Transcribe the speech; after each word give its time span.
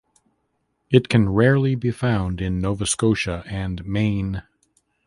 It 0.89 1.09
can 1.09 1.29
rarely 1.29 1.75
be 1.75 1.91
found 1.91 2.41
in 2.41 2.59
Nova 2.59 2.87
Scotia 2.87 3.43
and 3.45 3.85
Maine. 3.85 4.41